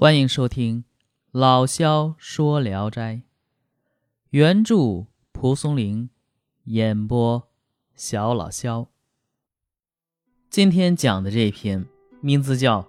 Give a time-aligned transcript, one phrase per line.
[0.00, 0.84] 欢迎收听
[1.32, 3.14] 《老萧说聊斋》，
[4.30, 6.08] 原著蒲松龄，
[6.66, 7.48] 演播
[7.96, 8.86] 小老萧。
[10.48, 11.84] 今天讲的这篇
[12.20, 12.82] 名字叫《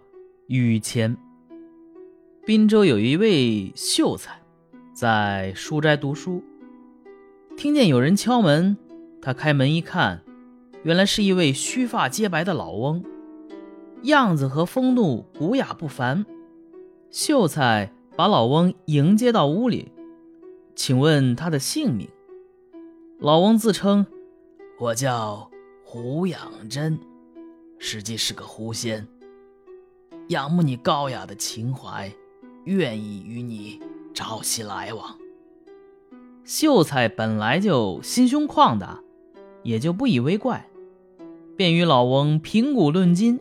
[0.50, 1.18] 雨前》。
[2.46, 4.40] 滨州有一位秀才，
[4.94, 6.44] 在书斋读书，
[7.58, 8.78] 听见有人敲门，
[9.20, 10.22] 他开门一看，
[10.84, 13.04] 原来是一位须发皆白的老翁，
[14.04, 16.24] 样子和风度古雅不凡。
[17.12, 19.92] 秀才把老翁迎接到屋里，
[20.76, 22.08] 请问他的姓名。
[23.18, 24.06] 老翁自称
[24.80, 25.50] ：“我叫
[25.84, 27.00] 胡养真，
[27.80, 29.08] 实际是个狐仙。
[30.28, 32.14] 仰慕你高雅的情怀，
[32.66, 33.82] 愿意与你
[34.14, 35.18] 朝夕来往。”
[36.46, 39.00] 秀才本来就心胸旷达，
[39.64, 40.70] 也就不以为怪，
[41.56, 43.40] 便与老翁评古论今。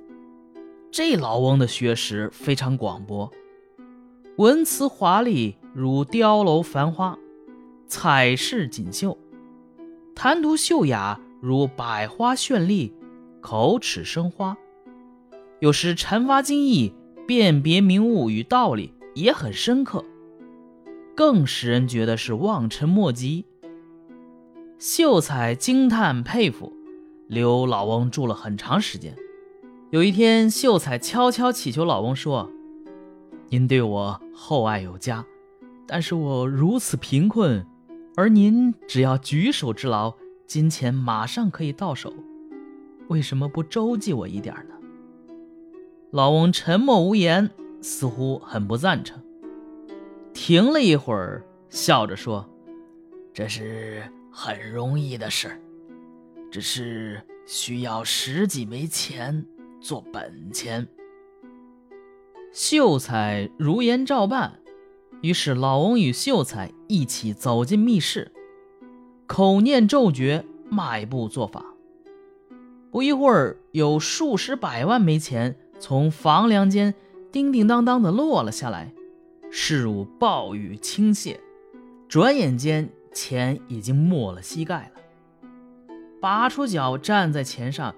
[0.91, 3.30] 这老翁的学识非常广博。
[4.38, 7.19] 文辞华丽如雕楼繁花，
[7.89, 9.19] 彩饰锦绣；
[10.14, 12.95] 谈吐秀雅如百花绚丽，
[13.41, 14.56] 口齿生花。
[15.58, 16.95] 有时阐发精义，
[17.27, 20.05] 辨别名物与道理也很深刻，
[21.17, 23.45] 更使人觉得是望尘莫及。
[24.78, 26.73] 秀才惊叹佩服，
[27.27, 29.17] 留老翁住了很长时间。
[29.91, 32.52] 有一天，秀才悄悄祈求老翁说。
[33.50, 35.24] 您对我厚爱有加，
[35.86, 37.64] 但是我如此贫困，
[38.14, 40.14] 而您只要举手之劳，
[40.46, 42.12] 金钱马上可以到手，
[43.08, 44.74] 为什么不周济我一点呢？
[46.10, 49.18] 老翁沉默无言，似乎很不赞成。
[50.34, 52.46] 停了一会儿，笑着说
[53.33, 55.58] ：“这是很容易的事，
[56.50, 59.46] 只是需要十几枚钱
[59.80, 60.86] 做本钱。”
[62.52, 64.58] 秀才如言照办，
[65.20, 68.32] 于是老翁与秀才一起走进密室，
[69.27, 71.64] 口念咒诀，迈步做法。
[72.90, 76.95] 不一会儿，有数十百万枚钱从房梁间
[77.30, 78.92] 叮叮当当的落了下来，
[79.50, 81.36] 势如暴雨倾泻。
[82.08, 85.86] 转眼间，钱已经没了膝盖了。
[86.20, 87.94] 拔出脚站在钱上，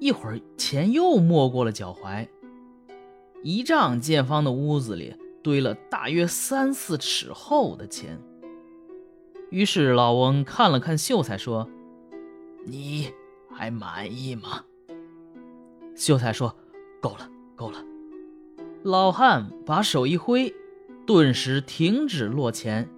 [0.00, 2.26] 一会儿钱又没过了脚踝。
[3.44, 8.18] 一丈见方的屋子里堆了大约三四尺厚的钱。
[9.50, 11.68] 于是老翁看了看秀才，说
[12.64, 13.12] ：“你
[13.54, 14.64] 还满意吗？”
[15.94, 16.56] 秀才说
[17.02, 17.84] ：“够了，够了。”
[18.82, 20.54] 老汉把手一挥，
[21.06, 22.88] 顿时停止落钱，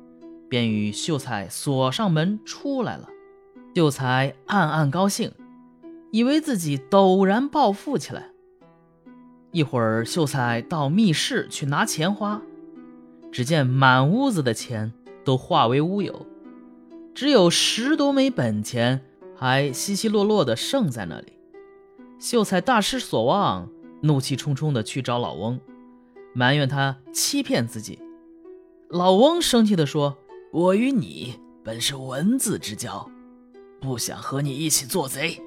[0.48, 3.08] 便与秀才锁上门出来了。
[3.74, 5.32] 秀才暗暗高兴，
[6.12, 8.30] 以为自己陡然暴富起来。
[9.56, 12.42] 一会儿，秀才到密室去拿钱花，
[13.32, 14.92] 只见满屋子的钱
[15.24, 16.26] 都化为乌有，
[17.14, 19.00] 只有十多枚本钱
[19.34, 21.32] 还稀稀落落的剩在那里。
[22.18, 23.70] 秀才大失所望，
[24.02, 25.58] 怒气冲冲的去找老翁，
[26.34, 27.98] 埋怨他欺骗自己。
[28.90, 30.18] 老翁生气的说
[30.52, 33.10] ：“我与你本是文字之交，
[33.80, 35.40] 不想和你一起做贼。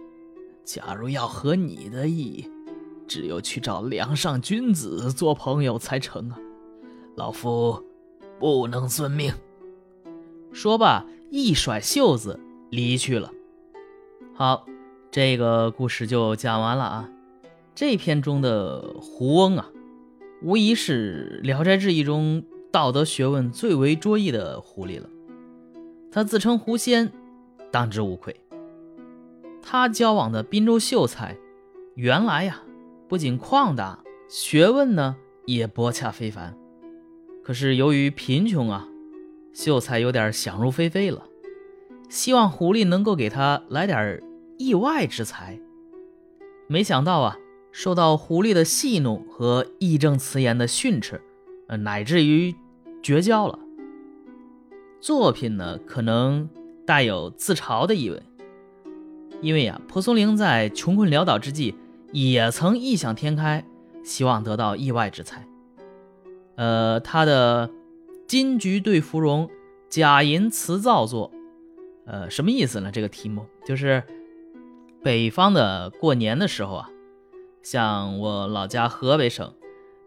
[0.66, 2.50] 假如要合你的意。”
[3.09, 6.38] 只有去找梁上君子做朋友才成啊！
[7.16, 7.84] 老夫
[8.40, 9.34] 不能遵命。
[10.53, 13.31] 说罢，一甩袖子离去了。
[14.36, 14.66] 好，
[15.09, 17.09] 这个故事就讲完了啊。
[17.74, 19.69] 这篇中的胡翁啊，
[20.44, 25.09] 无疑是《聊斋志异》中道德学问最为卓异的狐狸了。
[26.12, 27.12] 他自称狐仙，
[27.72, 28.40] 当之无愧。
[29.64, 31.36] 他交往的滨州秀才，
[31.96, 32.62] 原来呀。
[33.09, 36.56] 不仅旷达，学问呢也博洽非凡。
[37.44, 38.88] 可是由于贫穷啊，
[39.52, 41.24] 秀才有点想入非非了，
[42.08, 44.22] 希望狐狸能够给他来点
[44.59, 45.59] 意外之财。
[46.68, 47.36] 没想到啊，
[47.72, 51.19] 受到狐狸的戏弄和义正辞严的训斥，
[51.68, 52.54] 呃，乃至于
[53.01, 53.57] 绝交了。
[55.01, 56.48] 作品呢，可能
[56.86, 58.22] 带有自嘲的意味，
[59.42, 61.74] 因为呀，蒲松龄在穷困潦倒之际。
[62.11, 63.63] 也曾异想天开，
[64.03, 65.47] 希望得到意外之财。
[66.56, 67.69] 呃，他的
[68.27, 69.47] 金菊对芙蓉，
[69.89, 71.31] 假银辞造作，
[72.06, 72.91] 呃，什么意思呢？
[72.91, 74.03] 这个题目就是
[75.03, 76.89] 北方的过年的时候啊，
[77.61, 79.53] 像我老家河北省，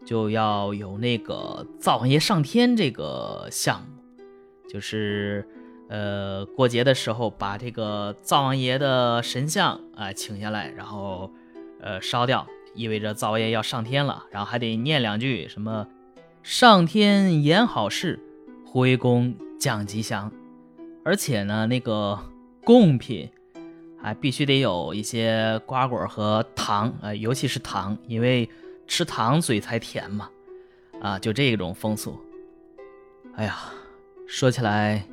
[0.04, 4.02] 就要有那个灶王爷上天这个项目，
[4.69, 5.49] 就是
[5.88, 11.31] 呃过节的时候把这个灶王爷的神像啊请下来，然后。
[11.82, 15.87] 呃，烧掉意味着灶王爷要上天了，然后还得念两句什么，
[16.43, 18.19] 上天言好事，
[18.64, 20.32] 回宫降吉祥。
[21.05, 22.19] 而且呢，那个
[22.64, 23.29] 贡品
[24.00, 28.49] 还必须得有一些瓜果和糖啊，尤其是糖，因为
[28.87, 30.31] 吃糖嘴才甜嘛。
[31.00, 32.17] 啊，就这种风俗。
[33.35, 33.58] 哎呀，
[34.26, 35.05] 说起来，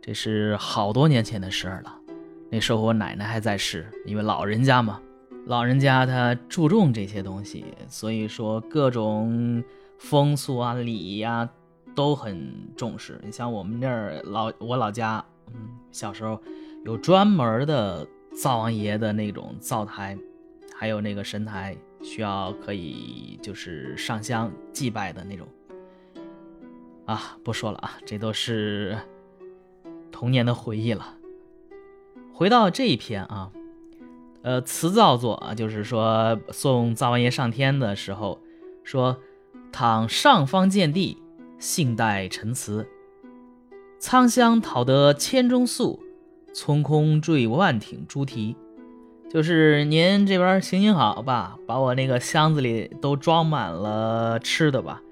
[0.00, 1.98] 这是好多年前的事儿了。
[2.48, 5.00] 那时候我奶奶还在世，因为老人家嘛，
[5.48, 9.64] 老人家他注重这些东西，所以说各种
[9.96, 11.48] 风俗啊、礼呀
[11.94, 13.18] 都很重视。
[13.24, 16.38] 你像我们这儿老我老家，嗯，小时候
[16.84, 20.18] 有专门的灶王爷的那种灶台，
[20.76, 25.48] 还有那个神台，需要可以就是上香祭拜的那种。
[27.06, 28.98] 啊，不说了啊，这都是
[30.12, 31.14] 童年的回忆了。
[32.34, 33.50] 回到这一篇啊，
[34.42, 38.38] 呃，辞造作啊，就是说送灶王爷上天的时候，
[38.84, 39.18] 说
[39.72, 41.18] ：“倘上方见地，
[41.58, 42.86] 幸待陈词。
[43.98, 46.00] 苍香讨得千钟粟，
[46.54, 48.56] 从空坠万挺猪蹄。”
[49.28, 55.02] 就是您这边行行好吧，把我那个箱子里都装满了吃的吧，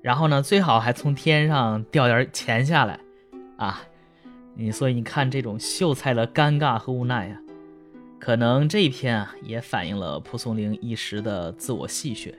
[0.00, 3.00] 然后呢，最好还从天上掉点钱下来，
[3.56, 3.82] 啊。
[4.54, 7.38] 你所以你看这种秀才的尴尬和无奈呀，
[8.18, 12.34] 可能这一篇啊也反映了蒲松龄一时的自我戏谑。